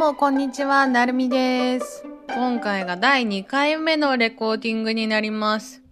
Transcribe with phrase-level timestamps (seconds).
[0.00, 2.06] もこんにちは、なるみです。
[2.28, 5.82] 今回が第2回目のレコーディングになります。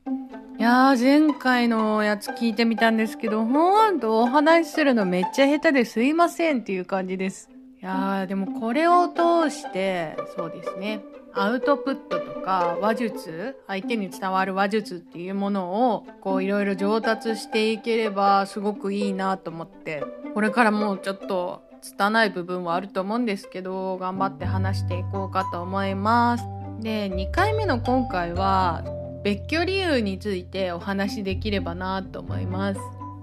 [0.58, 7.50] いやー、前回のやつ聞いてみたんですけど、ほんとお話しするのめっちゃ下手ですいませんっていう感じです。
[7.82, 11.02] いやー、でもこれを通して、そうですね、
[11.34, 20.02] アウトプットとか話術、相手に伝わる話術っていうものを、こういろいろ上達していければすごくいいなと思って、
[20.32, 26.44] これからもうちょっと拙い部分はあると思うんですけど、頑張って話していこうかと思います。
[26.80, 28.84] で、2回目の今回は、
[29.24, 32.80] 別居理由についてお話しできればなと思います。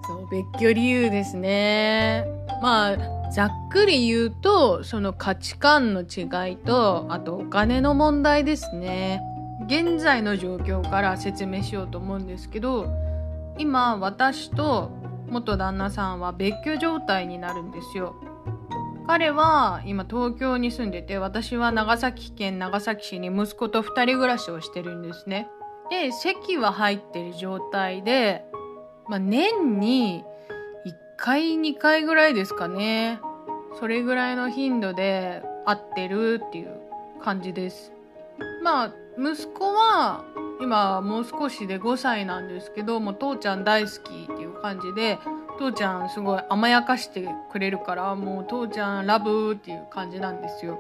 [0.08, 2.26] そう、別居理由ですね。
[2.62, 9.22] まあ、ざっくり言うと、その価値観の違いと、あとお金の問題ですね。
[9.68, 12.88] 現在の状況から説明しようと思うんですけど、
[13.58, 14.92] 今、私と
[15.30, 18.16] 元旦那さんは別居状態になるんですよ。
[19.08, 25.48] 彼は今東京に住んでて、私は長崎県長崎市に息子と二人暮らしをしてるんですね。
[25.90, 28.44] で、席は入ってる状態で、
[29.08, 30.24] まあ、年に
[30.86, 33.20] 1回2回ぐらいですかね。
[33.80, 36.72] それぐらいの頻度で会ってるっていう
[37.22, 37.92] 感じです。
[38.64, 40.24] まあ、息子は
[40.62, 45.20] 今もう少しで5歳なんですけど、もう父ちゃん大好きっていう感じで、
[45.58, 50.80] 父ちゃんすごい甘やかしてくれるから、もう父ちゃんラブっていう感じなんですよ。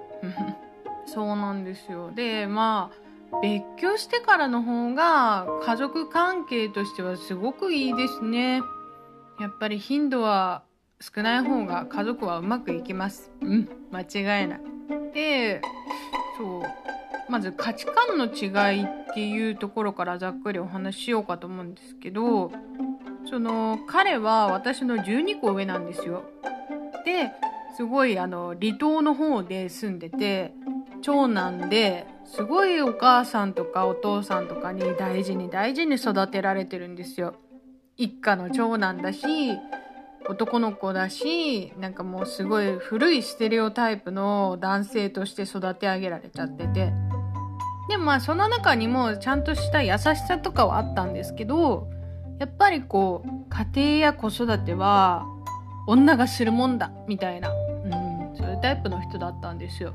[1.05, 2.11] そうなんですよ。
[2.11, 2.89] で、ま
[3.31, 8.61] あ、別居してからの方が家族関係としてはすごくいいですね。
[9.39, 10.63] やっぱり頻度は
[11.01, 13.31] 少ない方が家族はうまくいきます。
[13.41, 14.61] うん、間違いない。
[15.13, 15.61] で、
[16.37, 16.63] そう。
[17.29, 22.51] まず価値観の違いっていうところからざっくりお話ししようかと思うんですけど、
[23.29, 26.23] その彼は私の12個上なんですよ。
[27.05, 27.31] で、
[27.75, 30.53] すごいあの離島の方で住んでて、
[31.01, 37.35] 長男ですごいお母さんとかお父さんとかに大事に大事に育てられてるんですよ。
[37.97, 39.25] 一家の長男だし、
[40.27, 46.93] 男の子だし、なんかもうすごい古いステレオタイプの男性として育て上げられちゃってて。
[47.87, 51.87] でもまあその中にもちゃんとした優しさとかはあったんですけど、
[52.39, 55.25] やっぱりこう、家庭や子育ては
[55.87, 57.53] 女がするもんだ、みたいな、う
[57.87, 59.93] ん、そういうタイプの人だったんですよ。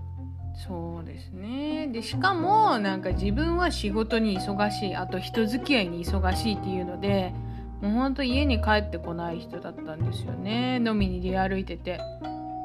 [0.66, 1.88] そうですね。
[1.88, 7.32] で、しかも、なんか自分は仕事に忙しい、あと人付き合いに忙しいっていうので、
[7.80, 10.82] もうほんと家に帰ってこない人だったんですよね。
[10.84, 11.98] 飲みに出歩いてて。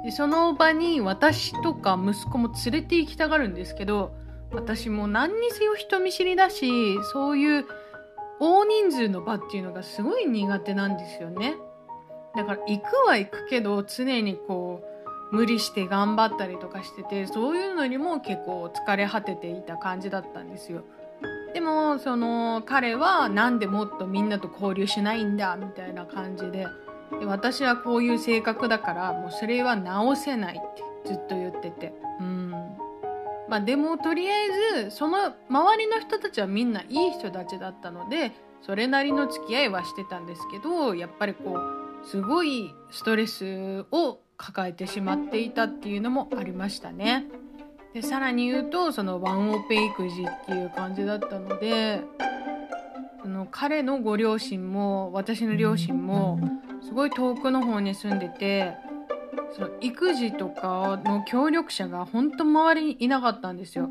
[0.04, 4.14] で、その場に私とか息子も連れて行きたがるんですけど、
[4.52, 7.66] 私も何にせよ人見知りだし、そういう
[8.40, 11.56] 大人数の場っていうのがすごい苦手なんですよね。
[12.36, 14.82] だから行くは行くけど、常にこ
[15.32, 20.84] う、無理して頑張ったりとかしてて、そういうのにも結構疲れ果てていた感じだったんですよ。
[21.54, 26.68] でも、その、彼はなんでもっとみんなと交流しないんだ、みたいな感じで。
[27.20, 31.94] で私はこういう性格だから、もうそれは直せないってずっと言ってて。
[33.48, 41.60] まあでもとりあえず、その周りの人たちはみんないい人たちだったので、それなりの付き合いはしてたんですけど、やっぱりこ
[42.04, 47.26] う、すごいストレスを抱えてしまっていたっていうのもありましたね。
[47.94, 52.02] で、さらに言うと、そのワンオペ育児っていう感じだったので、
[53.22, 56.40] その彼のご両親も、私の両親も、
[56.82, 58.76] すごい遠くの方に住んでて、
[59.56, 63.90] その育児とかの協力者が本当周りにいなかったんですよ。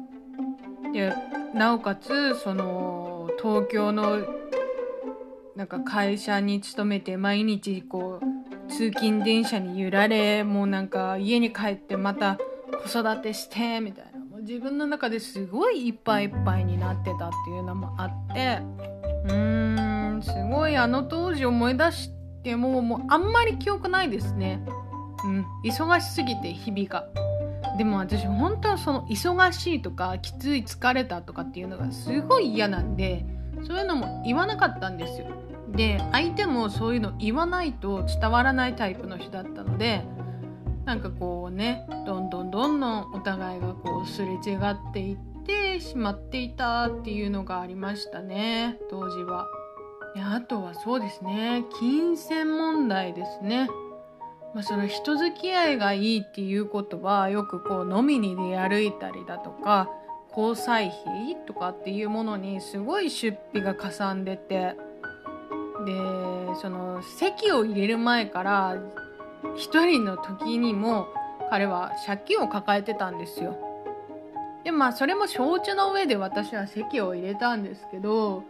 [0.93, 1.13] で、
[1.55, 4.19] なおかつ、その、東京の
[5.57, 12.39] なんか会社に勤めて毎日こう通勤電車に揺られもうなんか家に帰ってまた
[12.83, 14.19] 子育てしてみたいな。
[14.19, 18.59] もう自分の中ですごいいっぱいいっぱいになってたっていうのもあって。
[19.27, 22.11] うーんすごいあの当時思い出し
[22.43, 24.61] てももうあんまり記憶ないですね。
[25.25, 27.07] うん忙しすぎて日々が
[27.77, 33.25] でも私本当はその忙しいとかきつい疲れたとかっていうのがすごい嫌なんで
[33.67, 35.27] そういうのも言わなかったんですよ
[35.69, 40.05] で相手もそういうの言わないと伝わらないタイプの人だったので
[40.85, 45.17] なんかこうねどんどんどんどんお互いがこうすれ違っていっ
[45.47, 49.49] てしまっていたっていうのがありましたね当時は。
[50.15, 53.69] いやあとはそうですね金銭問題ですね。
[54.55, 59.91] まあ、その人付き合いがいいっていうことはよくこう飲みに出歩いたりだとか
[60.37, 64.77] 交際費とかっていうものにすごい出費がかさんでて
[65.85, 65.93] で
[66.61, 68.77] その席を入れる前から
[69.57, 71.09] 一人の時にも
[71.51, 73.57] 彼は借金を抱えてたんですよ。
[74.65, 78.45] でまあそれも承知の上で私は籍を入れたんですけど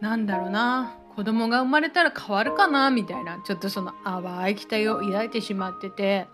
[0.00, 6.28] なんだろうな子供が生まれたら変わるかなみたいなちょっとその淡い期待を抱いてしまってて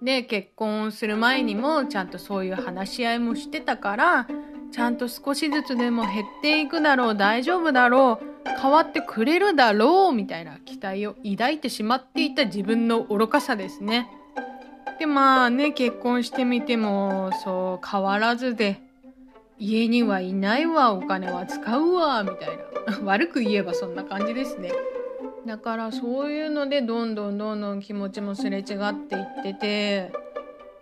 [0.00, 4.26] で結婚する前にもちゃんとそういう話し合いもしてたから
[4.72, 14.08] ちゃんと少しずつでも減っていくだろう大丈夫だろう変わってくれるだろうみたいな期待を抱いてしまっていた自分の愚かさですね。
[14.98, 18.80] でまあね結婚してみてもそう変わらずで
[19.58, 22.67] 家にはいないわお金は使うわみたいな
[23.04, 24.72] 悪く言えばそんな感じですね
[25.46, 28.64] だからそういうのでどんどんどんどん気持ちもすれ違っ
[28.94, 30.12] ていってて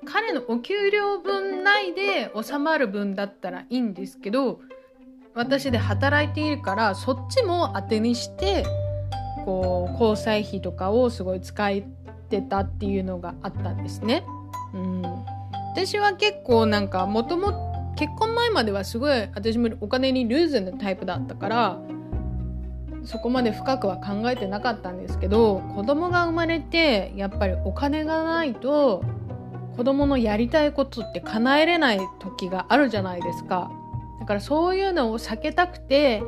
[0.04, 4.60] 彼のお給料分内で収まる分だったらいいんですけど
[5.34, 8.64] 私で働いているからそっちも当てにして
[9.44, 11.82] こう交際費とかをすごい使っ
[12.28, 14.25] てたっていうのがあったんですね。
[14.75, 15.02] うん、
[15.72, 17.65] 私は結構なんかもとも
[17.96, 21.81] 結婚前まではすごい私もお金にルーズなタイプだったから
[23.04, 29.04] そこまで深くは考えてなかったんですけど子供が生まれてやっぱりお金がないと
[29.76, 33.70] 子供のやりたいことって叶えれない時があるじゃないですか。
[34.19, 36.22] だからそういうのを避けたくて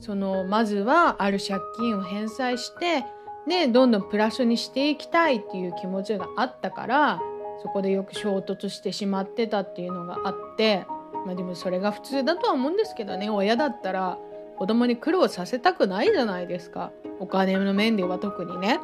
[0.00, 3.04] そのまずはある借金を返済して
[3.48, 7.20] でどんどんプラスにしていきたいっていう気持ちがあったから
[7.62, 10.86] そこでよく衝突してしまってたっていうのがあって
[11.26, 13.30] まあでもそれが普通だとは思うんですけどね。
[13.30, 14.18] 親だったら
[14.56, 16.92] 子供に苦労させたくないじゃないですか。
[17.20, 18.80] お金の面では特にね。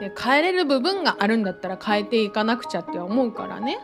[0.00, 3.78] で変えれる部分があるんだったら変えていかなくちゃって思うからね。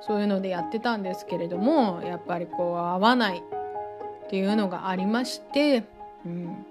[0.00, 5.84] そういうのでやってたんですけれどもやっぱりこう合わないっていうのがありまして、
[6.24, 6.64] うん、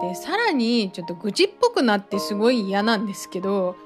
[0.00, 3.76] でさらにちょっと愚痴っぽくなってすごい嫌なんですけど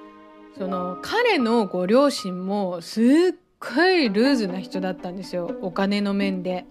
[0.59, 6.65] その彼のご両親もすっごいルーズな人だったんですよお金の面で。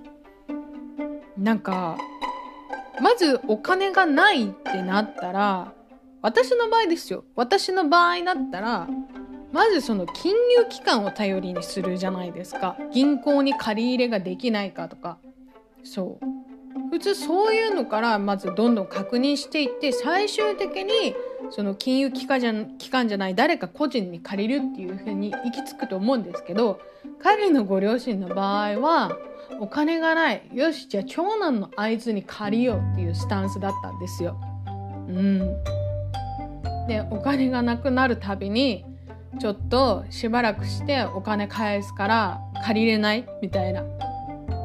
[1.37, 1.97] なんか
[3.01, 5.73] まずお金がないってなったら
[6.21, 7.23] 私の場合ですよ。
[7.35, 8.87] 私の場合だったら
[9.51, 12.77] まずその金融機関を頼りにするじゃないですか。
[12.91, 15.17] 銀行に借り入れができないかとか。
[15.83, 16.44] そう。
[16.89, 21.15] 普通そういうのからまずどんどん確認していって最終的に
[21.51, 26.79] その金融機関じゃ機関じゃない誰か個人に借りるっていうふうに行き着くと思うんですけど
[27.21, 29.17] 彼のご両親の場合は
[29.59, 30.41] お金がない。
[30.53, 34.39] よしじゃあ長男のあいつに借りようっていうスタンスだったんですよ。
[35.07, 35.39] うん、
[36.87, 38.85] でお金がなくなるたびに
[39.39, 43.83] ちょっとしばらくしてお金返すから借りれないみたいな。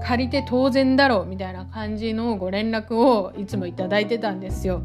[0.02, 4.82] 借りて当然だろうみたいな感じのご連絡をいつもいただいてたんですよ。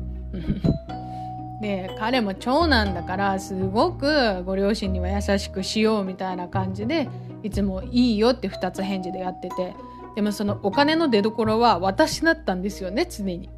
[1.62, 7.08] で彼も長男だからすごくご両親には優しくしようみたいな感じで
[7.44, 9.74] いつもいいよって2つ返事でやってて。
[10.16, 13.50] でもそのお金の出どころは私だったんですよね常に。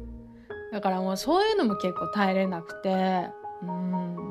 [0.70, 3.28] だからもうそういうのも結構耐えれなくて。
[3.62, 4.25] うん。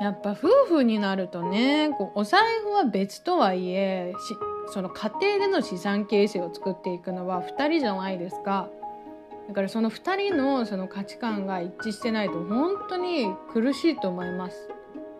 [0.00, 4.12] やっぱ夫婦になるとねこうお財布は別とはいえ
[4.72, 8.68] その家庭での資産形成を作っていくのは2人じゃないですか。
[9.46, 14.68] だからその2人のその価値観が一致してないと本当に苦しいと思います。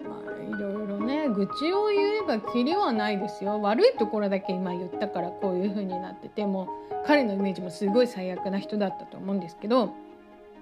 [0.02, 3.60] まあいろいろね愚痴を言えばきりはないですよ。
[3.60, 6.68] 悪いところだけ今言ったからこういう風になってても
[7.06, 9.92] 彼のイメージもすごい最悪な人だったと思うんですけど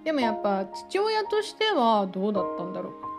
[0.05, 3.12] でもやっぱ父親としてはどうだったんだろう。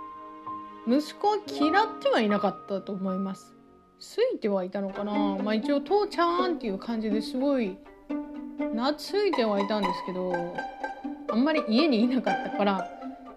[0.87, 3.53] 息子は嫌ってはいなかったと思います。
[4.03, 7.77] ついてはいたのかなまあ一応父ちゃんっていう感じですごい
[8.57, 10.33] 懐いてはいたんですけど
[11.29, 12.89] あんまり家にいなかったから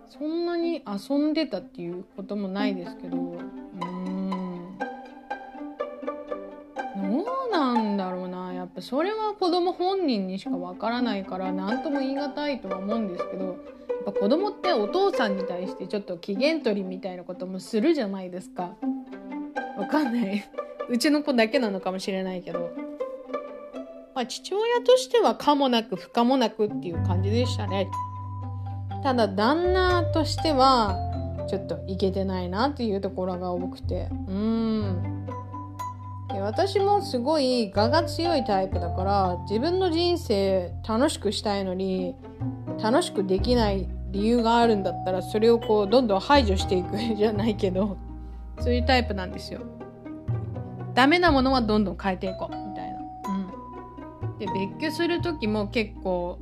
[0.09, 3.96] そんなに遊んでたっていうこともないですけどうん
[7.23, 13.57] うなんだろうなやっぱそれは子供本人にしかわからないから何とも言い難いとは思うんですけどやっ
[14.05, 18.77] ぱ子供ってお父さんに対してちょっと機嫌取りみたいなこともするじゃないですか。
[19.77, 20.45] わかんない。
[20.89, 22.71] うちの子だけなのかもしれないけど。
[24.15, 27.91] まあ、父親としては可もなく不可もなくっていう感じでしたね。
[29.03, 30.97] ただ旦那としては
[31.49, 35.27] ちょっといけてないなっていうところが多くてうん
[36.41, 42.15] 私もすごい我が強いタイプだから自分の人生楽しくしたいのに
[42.83, 47.97] 楽しくできない理由があるんだったらそれをこうどんどん排除していくじゃないけど
[48.61, 49.61] そういうタイプなんですよ。
[50.95, 52.99] ダメなものはどんどん変えていこうみたいな。
[54.25, 54.39] うん。
[54.39, 54.47] で
[54.79, 56.39] 別居する時も結構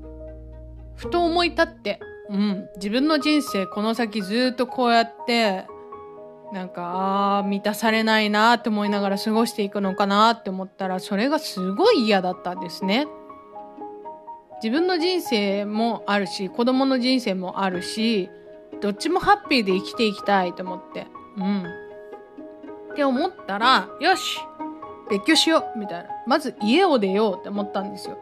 [0.95, 1.99] ふと思い立って、
[2.31, 5.67] うん、自分の人生この先ずっとこうやって
[6.55, 13.09] なんか、あー満たされないなって思いながら過ごしていくのかなって思ったら、それがすごい嫌だったんですね。
[14.63, 18.31] 自分の人生もあるし、子供の人生もあるし、
[18.81, 21.09] どっちもハッピーで生きていきたいと思って。
[21.39, 21.65] うん。
[22.93, 24.39] って思ったら、よし
[25.11, 26.11] 別居しようみたいな。
[26.29, 28.17] まず家を出ようって思ったんですよ。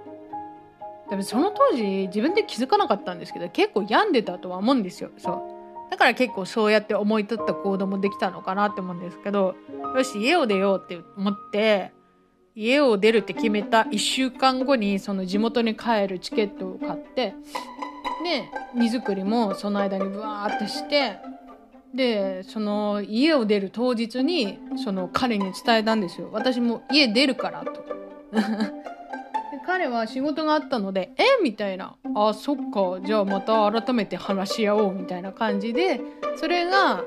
[1.11, 5.11] でもその当時自分で気づかなかったんですけど、結構病んでたとは思うんですよ。
[5.19, 5.62] そう。
[5.93, 9.55] だから結構そうやって思い立った行動もできたのかなって思うんですけど、
[9.95, 11.93] よし、家を出ようって思って、
[12.55, 17.35] 家を出るって決めた1週間後にその地元に帰るチケットを買って、
[18.25, 21.19] で、荷造りもその間にブワーってして、
[21.95, 26.31] で、その家を出る当日にその彼に伝えたんですよ。
[26.33, 27.85] 私も家出るからと。
[29.65, 31.43] 彼は仕事があったので、え？
[31.43, 31.97] みたいな。
[32.15, 33.01] あ、そっか。
[33.05, 36.01] じゃあまた改めて話し合おうみたいな感じで、
[36.37, 37.03] それが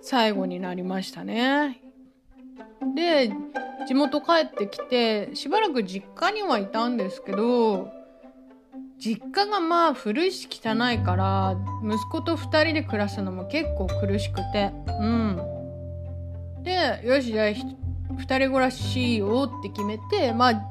[0.00, 1.80] 最後になりましたね。
[2.94, 3.32] で、
[3.86, 7.90] 地元帰ってきて、しばらく実家にはいたんですけど、
[8.98, 15.40] 実家がまあ古いし汚いから、息子と2人で暮らすのも結構苦しくて、うん。
[16.62, 17.64] で、よし、じゃあ2
[18.12, 20.62] 人暮らしをって決めて、まあ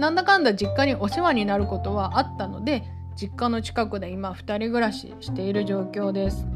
[0.00, 2.84] なんだかんだ実家にお世話になることはあったので
[3.16, 6.46] 実家の近くで今2人暮らししている状況です。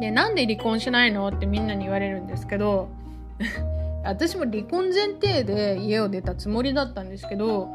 [0.00, 2.88] でなんで離婚しないのってみんなに言われるんですけど
[4.02, 7.68] 私も離婚前提で家を出たつもりだったんですけど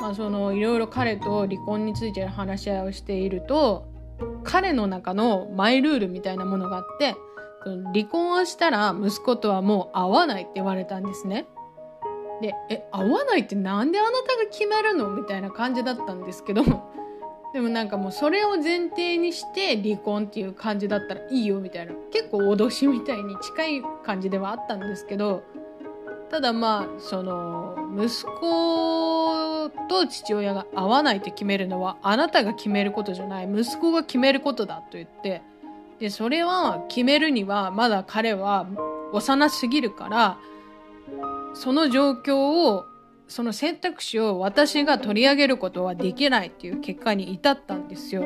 [0.00, 3.86] まあそのいろいろ彼と離婚についての話し合いをしていると
[4.44, 7.14] 彼の中のマイルールみたいなものがあって
[7.94, 11.46] 離婚をしたら息子とはもう会わないって言われたんですね。
[12.40, 16.62] で「え合わないってなんであなたが決めるの?」みたいな感じだったんですけど
[17.52, 21.94] でもなんかもうそれを前提にして離婚っていう感じだったらいいよみたいな。
[22.10, 25.42] 結構脅しみたいに近い感じではあったんですけど。
[26.30, 33.48] ただまあその息子と父親が合わないって決めるのはあなたが決めることじゃない。
[33.50, 35.40] 息子が決めることだと言って。
[35.98, 38.66] でそれは決めるにはまだ彼は
[39.12, 40.38] 幼すぎるから
[41.54, 42.86] その状況を
[43.26, 48.24] その選択肢を私が取り上げることはできないっていう結果に至ったんですよ。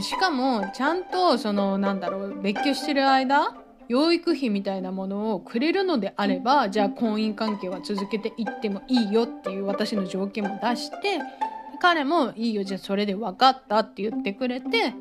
[0.00, 3.54] しかもちゃんとそのなんだろう別居してる間
[3.88, 11.20] 養育費みたいなものをくれるのであればじゃあ婚姻関係は続けていってもいいよっていう私の条件も出して
[11.80, 14.94] 彼もいいよじゃあそれで分かったって言ってくれて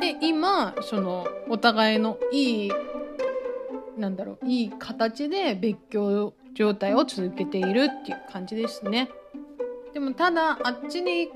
[0.00, 2.72] で今そのお互いのいい
[3.96, 9.10] なんだろういい形で別居状態を続けているっていう感じですね。
[9.92, 11.28] でもただあっちに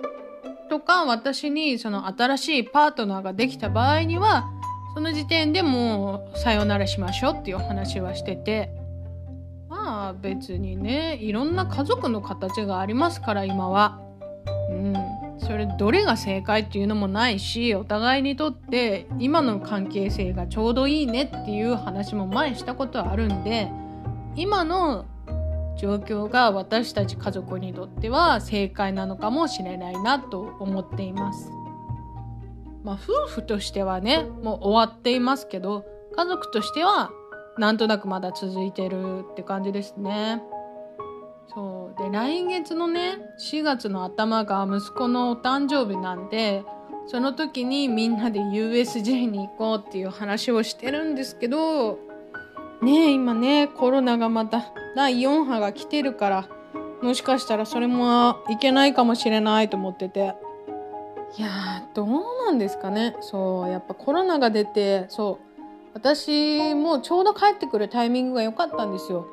[0.69, 4.50] とか私にその新しいパートナーができた場合には
[4.95, 8.71] その時点でもうさよならしましょうっていう話はしてて
[9.69, 14.00] まあ別にねいろんな家族の形がありますから今は。
[14.71, 14.95] うん
[15.39, 23.69] それどれが正解っていうのもないしお互いにとって今の関係性がちょうどいいねっていう話も前したことはあるんで
[24.37, 25.07] 今の
[25.79, 31.50] 状況が私たち家族にとっては正解なのかもしれないなと思っています。
[32.83, 35.85] まあ夫婦としてはねもう終わっていますけど
[36.17, 37.11] 家族としては
[37.59, 40.43] なんとなくまだ続いてるって感じですね。
[41.53, 46.65] そうで来月のね4月の頭が息子のお誕生日なんで
[47.07, 51.99] その時にみんなで USJ に行こうっていう話をしてるんですけど
[52.83, 56.49] ねえ今ねコロナがまた第4波が来てるから
[57.02, 60.35] もしかしたらそれもいけないかもしれないと思ってて。
[61.38, 62.09] いやどう
[62.44, 63.16] なんですかね。
[63.20, 65.61] そうやっぱコロナが出てそう
[65.94, 69.26] 私もちょうど帰ってくるタイミングが良かったんですよ。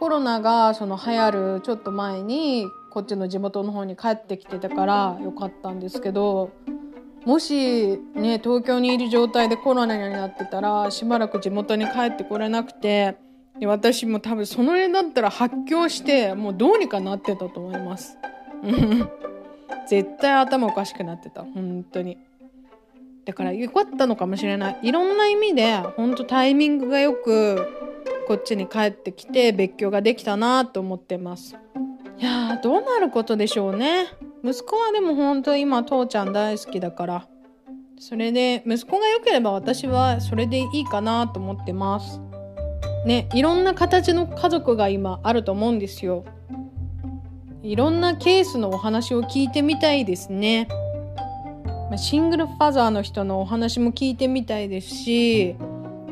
[0.00, 6.50] コロナがその流行るちょっと前にこっちの地元の方に帰ってきてたから良かったんですけど
[7.26, 13.18] もしね東京にいる状態でコロナになってたらしばらく地元に帰ってこれなくて
[13.60, 18.18] で私も多分その辺だったら発狂してもうどうにかなってたと思います。
[19.86, 21.44] 絶対頭おかしくなってた。
[21.44, 22.16] 本当に。
[23.26, 24.78] だから良かったのかもしれない。
[24.82, 27.68] いろんな意味で本当タイミングがよく
[28.26, 31.56] こっちに帰ってきて別居ができたなと思ってます。
[32.18, 34.06] いやどうなることでしょうね。
[34.42, 37.28] 息子はでも本当今父ちゃん大好きだから。
[37.98, 42.22] それで息子が良ければ私はそれでいいかなと思ってます。
[43.06, 46.24] ねいろんな形の家族が今あると思うんですよ。
[47.62, 50.68] いろんなケースのお話を聞いてみたいですね。
[51.96, 55.56] シングルファザーの人のお話も聞いてみたいですし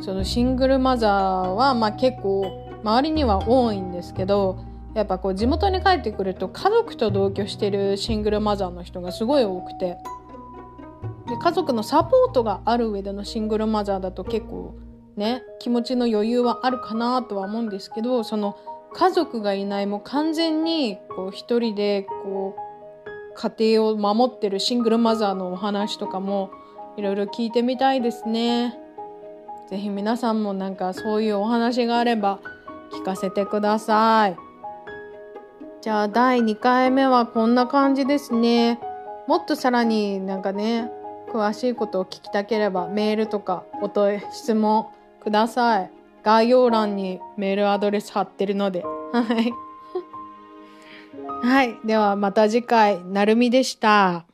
[0.00, 4.58] そのシングルマザーは、まあ結構周りには多いんですけど、
[4.94, 9.96] やっぱこう地元に帰ってくると家族と同居してるシングルマザーの人がすごい多くて
[11.28, 14.74] で家族のサポートがある上でのシングルマザーだと結構
[15.18, 18.56] ね気持ちの余裕はあるかなとは思うんですけどその
[18.94, 22.68] 家族がいないもう完全にこう一人でこう
[23.34, 26.50] 家庭を守ってるシングルマザーのお話とかも
[26.96, 28.76] いろいろ聞いてみたいですね。
[29.70, 32.40] ぜひ皆さんもなんかそういうお話があれば
[32.90, 34.36] 聞かせてください。
[35.80, 38.80] じゃあ第2回目はこんな感じですね。
[39.28, 40.90] もっとさらになんかね、
[41.32, 44.88] 詳しいことを聞きたければメールとかお問い質問
[45.28, 45.90] ください。
[46.24, 48.82] 概要欄にメールアドレス貼ってるので。
[48.82, 49.52] はい。
[51.46, 51.78] はい。
[51.84, 54.24] ではまた次回、なるみでした。